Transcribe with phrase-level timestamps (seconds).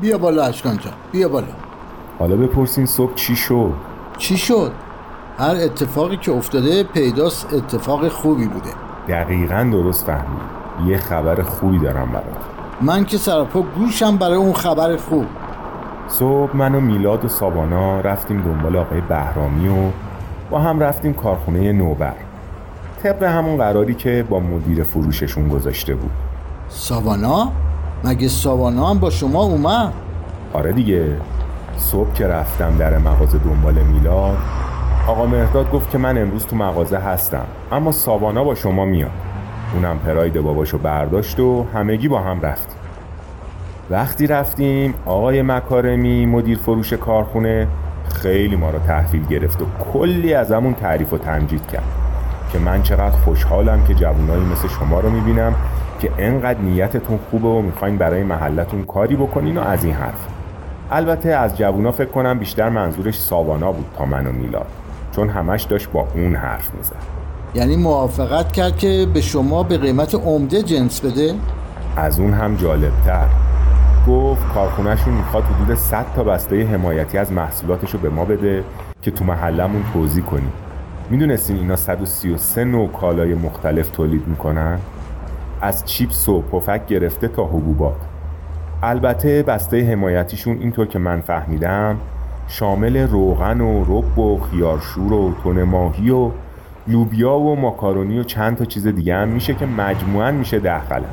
[0.00, 1.46] بیا بالا اشکان جان بیا بالا.
[2.18, 3.72] حالا بپرسین صبح چی شد؟
[4.18, 4.72] چی شد؟
[5.38, 8.70] هر اتفاقی که افتاده پیداست اتفاق خوبی بوده.
[9.08, 10.40] دقیقا درست فهمید
[10.86, 12.44] یه خبر خوبی دارم برات.
[12.80, 15.26] من که سرپا گوشم برای اون خبر خوب.
[16.08, 19.90] صبح من و میلاد و سابانا رفتیم دنبال آقای بهرامی و
[20.50, 22.14] با هم رفتیم کارخونه نوبر.
[23.02, 26.10] طبق همون قراری که با مدیر فروششون گذاشته بود.
[26.68, 27.52] ساوانا
[28.04, 29.92] مگه ساوانا هم با شما اومد؟
[30.52, 31.16] آره دیگه.
[31.76, 34.36] صبح که رفتم در مغازه دنبال میلاد
[35.08, 39.10] آقا مهرداد گفت که من امروز تو مغازه هستم اما ساوانا با شما میاد.
[39.74, 42.76] اونم پراید باباشو برداشت و همگی با هم رفتیم.
[43.90, 47.68] وقتی رفتیم آقای مکارمی مدیر فروش کارخونه
[48.08, 51.84] خیلی ما رو تحویل گرفت و کلی از همون تعریف و تمجید کرد
[52.52, 55.54] که من چقدر خوشحالم که جوانایی مثل شما رو می‌بینم
[56.00, 60.26] که انقدر نیتتون خوبه و می‌خواین برای محلتون کاری بکنین و از این حرف.
[60.90, 64.66] البته از جوونا فکر کنم بیشتر منظورش ساوانا بود تا من و میلاد.
[65.12, 66.96] چون همش داشت با اون حرف می‌زد.
[67.54, 71.34] یعنی موافقت کرد که به شما به قیمت عمده جنس بده؟
[71.96, 73.26] از اون هم جالبتر.
[74.08, 78.64] گفت کارخونهشون می‌خواد حدود 100 تا بسته حمایتی از محصولاتشو به ما بده
[79.02, 80.52] که تو محلمون توضیح کنیم.
[81.10, 84.78] می‌دونستین اینا 133 نوع کالای مختلف تولید می‌کنن؟
[85.60, 87.96] از چیپس و پفک گرفته تا حبوبات.
[88.82, 91.96] البته بسته حمایتیشون اینطور که من فهمیدم
[92.48, 96.30] شامل روغن و رب و خیارشور و تون ماهی و
[96.88, 101.04] لوبیا و ماکارونی و چند تا چیز دیگه هم میشه که مجموعا میشه ده قلم.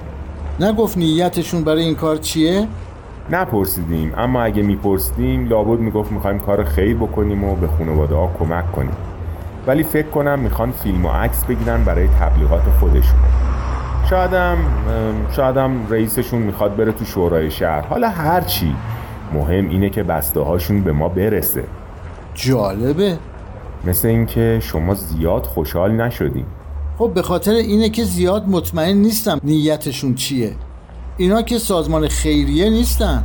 [0.59, 2.67] نگفت نیتشون برای این کار چیه؟
[3.31, 8.71] نپرسیدیم اما اگه میپرسیدیم لابد می‌گفت می‌خوایم کار خیر بکنیم و به خانواده ها کمک
[8.71, 8.95] کنیم.
[9.67, 13.19] ولی فکر کنم می‌خوان فیلم و عکس بگیرن برای تبلیغات خودشون.
[14.09, 14.57] شایدم
[15.31, 17.81] شایدم رئیسشون می‌خواد بره تو شورای شهر.
[17.81, 18.75] حالا هرچی
[19.33, 21.63] مهم اینه که بسته هاشون به ما برسه.
[22.35, 23.17] جالبه.
[23.87, 26.45] مثل اینکه شما زیاد خوشحال نشدیم
[26.97, 30.51] خب به خاطر اینه که زیاد مطمئن نیستم نیتشون چیه.
[31.17, 33.23] اینا که سازمان خیریه نیستن.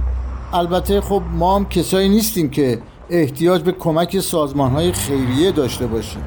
[0.53, 2.79] البته خب ما هم کسایی نیستیم که
[3.11, 6.23] احتیاج به کمک سازمان های خیریه داشته باشیم.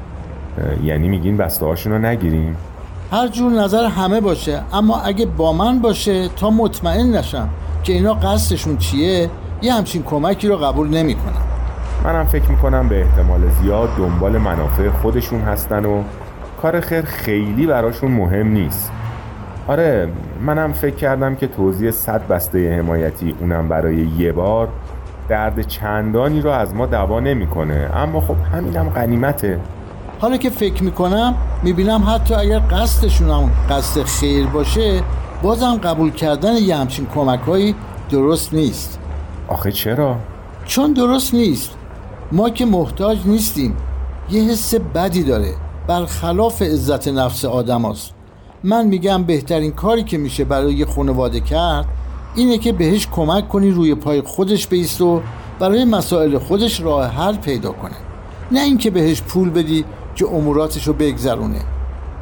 [0.84, 2.56] یعنی میگین بسته هاشون رو نگیریم؟
[3.12, 7.48] هر جور نظر همه باشه اما اگه با من باشه تا مطمئن نشم
[7.82, 9.30] که اینا قصدشون چیه
[9.62, 11.42] یه همچین کمکی رو قبول نمی‌کنم.
[12.04, 16.02] منم فکر می‌کنم به احتمال زیاد دنبال منافع خودشون هستن و
[16.62, 18.92] کار خیر خیلی براشون مهم نیست
[19.68, 20.08] آره
[20.46, 24.68] منم فکر کردم که توضیح صد بسته حمایتی اونم برای یه بار
[25.28, 29.60] درد چندانی رو از ما دوا نمی‌کنه اما خب همینم غنیمته
[30.20, 35.02] حالا که فکر می‌کنم می‌بینم حتی اگر قصدشون هم قصد خیر باشه
[35.42, 37.74] بازم قبول کردن یه همچین کمکهایی
[38.10, 38.98] درست نیست.
[39.48, 40.16] آخه چرا؟
[40.66, 41.70] چون درست نیست.
[42.32, 43.76] ما که محتاج نیستیم.
[44.30, 45.54] یه حس بدی داره.
[45.86, 48.10] برخلاف عزت نفس آدم هست.
[48.64, 51.84] من میگم بهترین کاری که میشه برای یه خانواده کرد
[52.34, 55.22] اینه که بهش کمک کنی روی پای خودش بیست و
[55.58, 57.96] برای مسائل خودش راه حل پیدا کنه.
[58.52, 59.84] نه اینکه بهش پول بدی
[60.16, 61.60] که اموراتشو بگذرونه.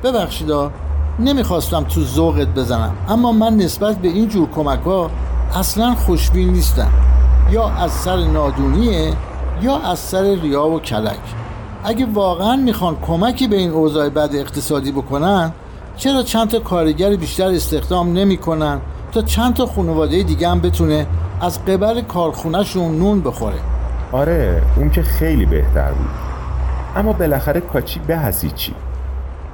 [0.03, 0.71] ببخشیدا
[1.19, 5.11] نمی‌خواستم تو ذوقت بزنم اما من نسبت به این جور کمک ها
[5.55, 6.91] اصلا خوشبین نیستم.
[7.51, 9.13] یا از سر نادونیه
[9.63, 11.19] یا از سر ریا و کلک.
[11.85, 15.53] اگه واقعا می‌خوان کمکی به این اوضاع بد اقتصادی بکنن
[15.97, 18.81] چرا چند تا کارگر بیشتر استخدام نمی‌کنن
[19.13, 21.07] تا چند تا خانواده دیگه هم بتونه
[21.41, 23.59] از قبل کارخونهشون نون بخوره؟
[24.13, 26.24] آره اون که خیلی بهتر بود.
[26.97, 28.75] اما بالاخره کاچی به هستی چی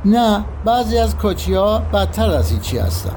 [0.04, 3.14] نه بعضی از کاچی ها بدتر از هیچی هستن.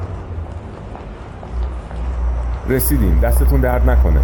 [2.69, 3.19] رسیدیم.
[3.19, 4.19] دستتون درد نکنه.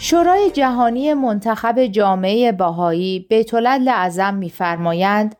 [0.00, 5.36] شورای جهانی منتخب جامعه باهایی بیت لعظم می‌فرمایند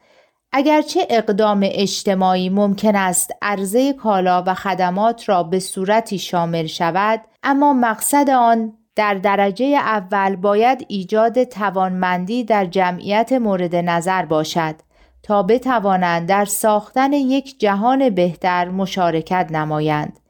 [0.53, 7.73] اگرچه اقدام اجتماعی ممکن است عرضه کالا و خدمات را به صورتی شامل شود اما
[7.73, 14.75] مقصد آن در درجه اول باید ایجاد توانمندی در جمعیت مورد نظر باشد
[15.23, 20.21] تا بتوانند در ساختن یک جهان بهتر مشارکت نمایند.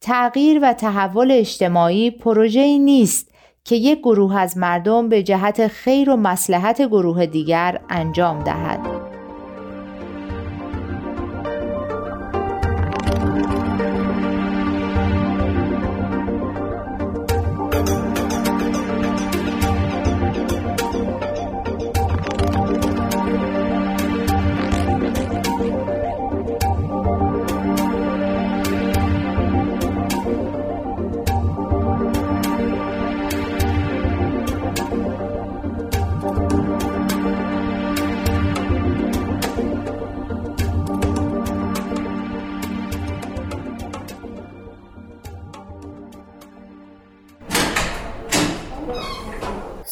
[0.00, 3.27] تغییر و تحول اجتماعی پروژه‌ای نیست
[3.68, 8.97] که یک گروه از مردم به جهت خیر و مسلحت گروه دیگر انجام دهد.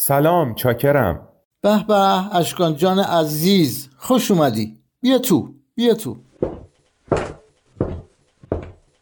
[0.07, 1.27] سلام چاکرم
[1.61, 6.17] به به اشکان جان عزیز خوش اومدی بیا تو بیا تو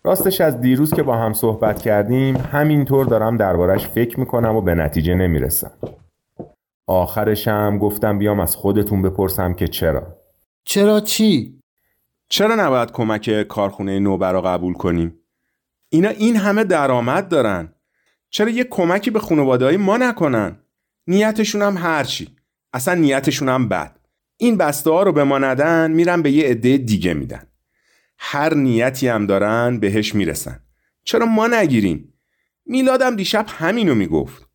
[0.03, 4.75] راستش از دیروز که با هم صحبت کردیم همینطور دارم دربارش فکر می‌کنم و به
[4.75, 5.71] نتیجه نمی‌رسم
[6.87, 10.03] آخرشم گفتم بیام از خودتون بپرسم که چرا
[10.63, 11.59] چرا چی؟
[12.29, 15.19] چرا نباید کمک کارخونه نوبر را قبول کنیم؟
[15.89, 17.73] اینا این همه درآمد دارن
[18.29, 20.64] چرا یه کمکی به خانواده های ما نکنن؟
[21.07, 22.35] نیتشون هم هرچی.
[22.73, 23.99] اصلا نیتشون هم بد.
[24.37, 27.43] این بسته ها رو به ما ندن میرن به یه عده دیگه میدن.
[28.17, 30.59] هر نیتی هم دارن بهش می‌رسن.
[31.03, 32.13] چرا ما نگیریم؟
[32.65, 34.49] میلادم دیشب همینو می‌گفت.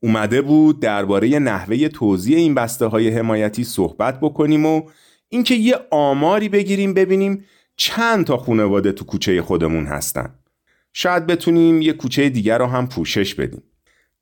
[0.00, 4.82] اومده بود درباره نحوه توزیع این بسته های حمایتی صحبت بکنیم و
[5.28, 7.44] اینکه یه آماری بگیریم ببینیم
[7.76, 10.34] چند تا خانواده تو کوچه خودمون هستن.
[10.92, 13.62] شاید بتونیم یه کوچه دیگر رو هم پوشش بدیم.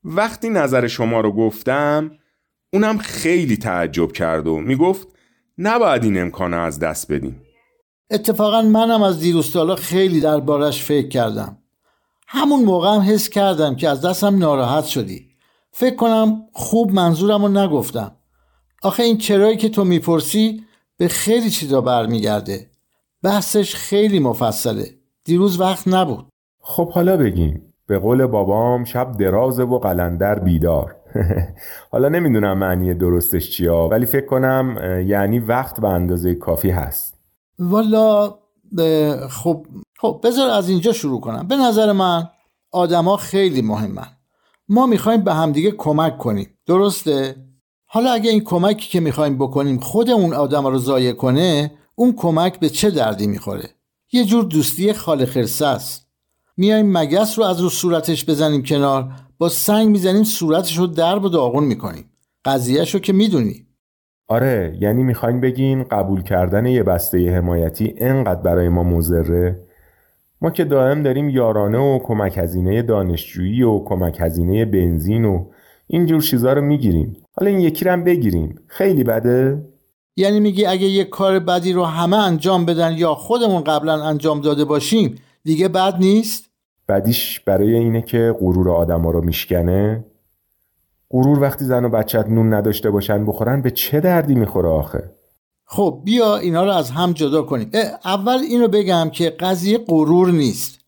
[0.05, 2.11] وقتی نظر شما رو گفتم
[2.73, 5.09] اونم خیلی تعجب کرد و می‌گفت
[5.59, 7.43] نباید این امکانه از دست بدیم.
[8.11, 11.59] اتفاقا منم از دیروز خیلی دربارش فکر کردم.
[12.29, 15.29] همون موقع هم حس کردم که از دستم ناراحت شدی.
[15.73, 18.17] فکر کنم خوب منظورم رو نگفتم.
[18.83, 20.65] آخه این چرایی که تو می‌پرسی
[20.97, 22.71] به خیلی چیزا برمیگرده.
[23.23, 24.95] بحثش خیلی مفصله.
[25.25, 26.27] دیروز وقت نبود.
[26.61, 27.72] خب حالا بگیم.
[27.93, 30.97] به قول بابام شب درازه و قلندر بیدار.
[31.93, 37.15] حالا نمی‌دونم معنی درستش چیا ولی فکر کنم یعنی وقت به اندازه کافی هست.
[37.59, 38.35] والا
[39.31, 39.67] خب
[39.99, 41.49] خب بذار از اینجا شروع کنم.
[41.49, 42.29] به نظر من
[42.71, 44.09] آدما خیلی مهمن.
[44.69, 46.49] ما می‌خوایم به همدیگه کمک کنیم.
[46.67, 47.37] درسته؟
[47.87, 52.61] حالا اگه این کمکی که می‌خوایم بکنیم خود اون آدم رو ضایع کنه اون کمک
[52.61, 53.69] به چه دردی می‌خوره؟
[54.13, 56.02] یه جور دوستی خال خرسه است.
[56.63, 59.09] میایم مگس رو از رو صورتش بزنیم کنار.
[59.39, 62.05] با سنگ می‌زنیم صورتش رو درب و داغون می‌کنیم.
[62.45, 63.67] قضیهش رو که می‌دونی
[64.29, 69.61] آره یعنی می‌خواین بگین قبول کردن یه بسته حمایتی انقدر برای ما مزره
[70.41, 75.45] ما که دائم داریم یارانه و کمک هزینه دانشجویی و کمک هزینه بنزین و
[75.87, 77.17] اینجور چیزا رو می‌گیریم.
[77.37, 78.61] حالا این یکی رو هم بگیریم.
[78.67, 79.65] خیلی بده؟
[80.17, 84.65] یعنی میگی اگه یه کار بدی رو همه انجام بدن یا خودمون قبلا انجام داده
[84.65, 86.52] باشیم دیگه بد نیست؟
[86.93, 90.05] بدیش برای اینه که غرور آدما رو میشکنه.
[91.11, 95.11] غرور وقتی زن و بچت نون نداشته باشن بخورن به چه دردی می‌خوره آخه؟
[95.65, 97.71] خب بیا اینا رو از هم جدا کنیم.
[98.05, 100.79] اول اینو بگم که قضیه غرور نیست.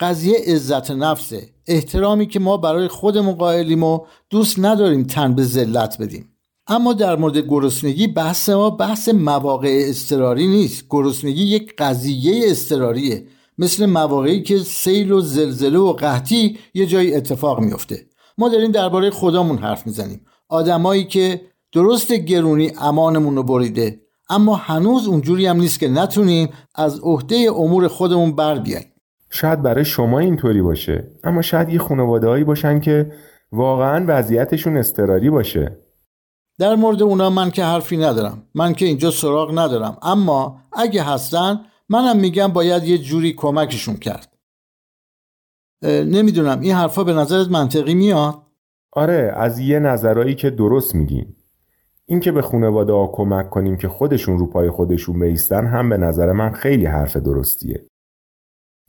[0.00, 1.42] قضیه عزت نفسه.
[1.66, 6.28] احترامی که ما برای خودمون قائلیم و دوست نداریم تن به ذلت بدیم.
[6.66, 10.84] اما در مورد گرسنگی بحث ما بحث مواقع استراری نیست.
[10.90, 13.26] گرسنگی یک قضیه استراریه
[13.58, 18.06] مثل مواقعی که سیل و زلزله و قحطی یه جایی اتفاق میفته
[18.38, 20.20] ما داریم درباره خدامون حرف می‌زنیم.
[20.48, 21.40] آدمایی که
[21.72, 24.00] درست گرونی امانمون رو بریده
[24.30, 28.92] اما هنوز اونجوری هم نیست که نتونیم از عهده امور خودمون بر بیاییم.
[29.30, 33.12] شاید برای شما اینطوری باشه اما شاید یه خانواده باشن که
[33.52, 35.78] واقعا وضعیتشون استراری باشه.
[36.58, 38.42] در مورد اونا من که حرفی ندارم.
[38.54, 39.96] من که اینجا سراغ ندارم.
[40.02, 44.36] اما اگه هستن منم میگم باید یه جوری کمکشون کرد.
[45.82, 48.42] نمی‌دونم این حرفا به نظرت منطقی میاد؟
[48.92, 51.36] آره از یه نظرایی که درست میگین
[52.06, 56.32] اینکه به خانواده ها کمک کنیم که خودشون رو پای خودشون بیستن هم به نظر
[56.32, 57.86] من خیلی حرف درستیه.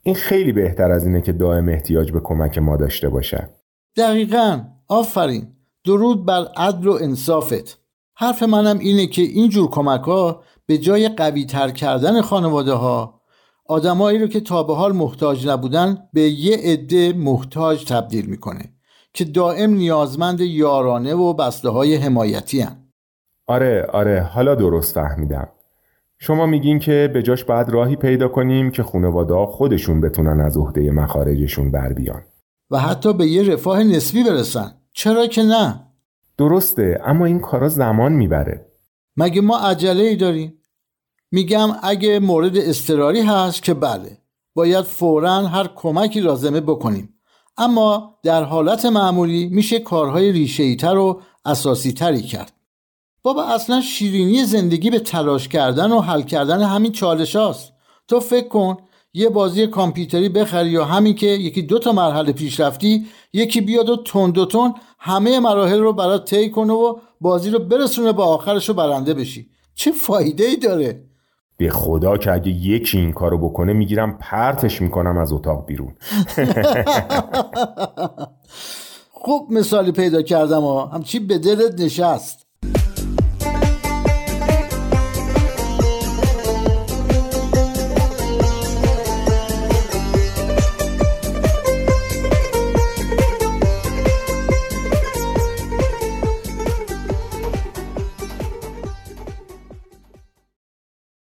[0.02, 3.50] این خیلی بهتر از اینه که دائم احتیاج به کمک ما داشته باشن
[3.96, 4.64] دقیقا.
[4.88, 5.56] آفرین.
[5.84, 7.79] درود بر عدل و انصافت.
[8.20, 13.20] حرف منم اینه که اینجور کمک ها به جای قوی تر کردن خانواده ها
[13.66, 18.72] آدمایی رو که تا به حال محتاج نبودن به یه عده محتاج تبدیل می‌کنه
[19.14, 22.76] که دائم نیازمند یارانه و بسته های حمایتی هن.
[23.46, 25.48] آره آره حالا درست فهمیدم.
[26.18, 30.90] شما میگین که به جاش بعد راهی پیدا کنیم که خانواده خودشون بتونن از عهده
[30.90, 32.22] مخارجشون بر بیان.
[32.70, 34.72] و حتی به یه رفاه نسبی برسن.
[34.92, 35.89] چرا که نه؟
[36.40, 38.66] درسته اما این کارا زمان می‌بره.
[39.16, 40.62] مگه ما عجله ای داریم؟
[41.32, 44.18] میگم اگه مورد استراری هست که بله
[44.54, 47.14] باید فورا هر کمکی لازمه بکنیم.
[47.56, 52.52] اما در حالت معمولی میشه کارهای ریشه تر و اساسی تری کرد.
[53.22, 57.72] بابا اصلا شیرینی زندگی به تلاش کردن و حل کردن همین چالش هاست.
[58.08, 58.76] تو فکر کن
[59.14, 63.88] یه بازی کامپیوتری بخری یا همین که یکی دو تا مرحله پیش رفتی یکی بیاد
[63.88, 68.22] و تون دو تون همه مراحل رو برات طی کنه و بازی رو برسونه به
[68.22, 69.50] آخرش رو برنده بشی.
[69.74, 71.04] چه فایده ای داره؟
[71.56, 75.94] به خدا که اگه یکی این کارو بکنه می‌گیرم پرتش می‌کنم از اتاق بیرون.
[79.22, 82.46] خوب مثالی پیدا کردم ها همچی به دلت نشست.